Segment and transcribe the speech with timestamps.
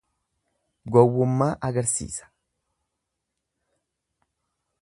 [0.95, 2.25] Gowwummaa agarsiisa.